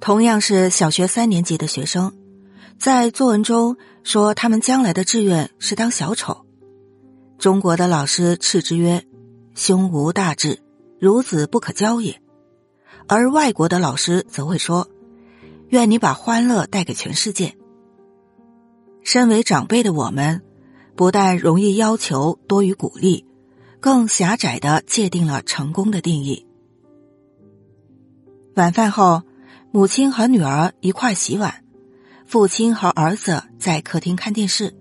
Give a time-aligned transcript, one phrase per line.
[0.00, 2.14] 同样是小学三年级的学生，
[2.78, 6.46] 在作文中说他们将来的志愿是当小丑。
[7.36, 9.04] 中国的老师斥之曰
[9.54, 10.58] ：“胸无大志，
[11.00, 12.18] 孺子不可教也。”
[13.08, 14.88] 而外国的老师则会说
[15.68, 17.54] ：“愿你把欢乐带给全世界。”
[19.04, 20.40] 身为长辈的我们，
[20.96, 23.26] 不但容易要求多于鼓励，
[23.80, 26.46] 更狭窄的界定了成功的定义。
[28.54, 29.24] 晚饭后。
[29.72, 31.62] 母亲和女儿一块洗碗，
[32.26, 34.74] 父亲和儿子在客厅看电视。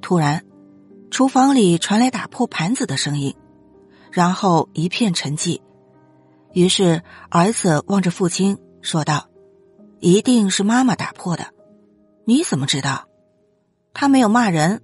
[0.00, 0.44] 突然，
[1.08, 3.32] 厨房里传来打破盘子的声音，
[4.10, 5.60] 然后一片沉寂。
[6.52, 7.00] 于是
[7.30, 9.28] 儿子望着父亲说道
[10.00, 11.46] ：“一定是妈妈打破的，
[12.24, 13.06] 你怎么知道？”
[13.94, 14.82] 他没有骂人。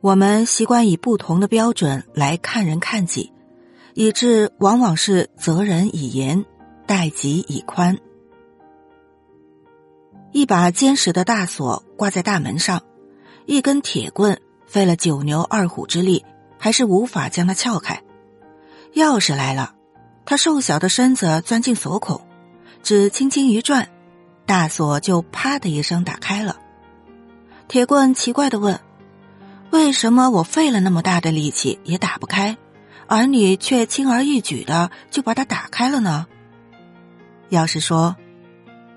[0.00, 3.32] 我们习惯以不同的标准来看人看己，
[3.94, 6.44] 以致往往是责人以严，
[6.84, 7.96] 待己以宽。
[10.34, 12.82] 一把坚实的大锁挂在大门上，
[13.46, 16.24] 一根铁棍费了九牛二虎之力，
[16.58, 18.02] 还是无法将它撬开。
[18.94, 19.76] 钥匙来了，
[20.26, 22.26] 他瘦小的身子钻进锁孔，
[22.82, 23.88] 只轻轻一转，
[24.44, 26.56] 大锁就啪的一声打开了。
[27.68, 28.80] 铁棍奇怪的问
[29.70, 32.58] ：“为什么我费了那么大的力气也打不开，
[33.06, 36.26] 而你却轻而易举的就把它打开了呢？”
[37.50, 38.16] 钥匙说：“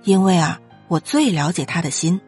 [0.03, 2.19] 因为啊。”我最了解他的心。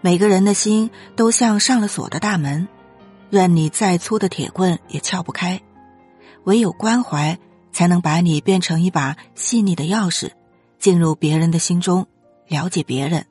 [0.00, 2.68] 每个人的心都像上了锁的大门，
[3.30, 5.60] 任你再粗的铁棍也撬不开。
[6.44, 7.38] 唯有关怀，
[7.72, 10.30] 才能把你变成一把细腻的钥匙，
[10.78, 12.06] 进入别人的心中，
[12.48, 13.26] 了解别人。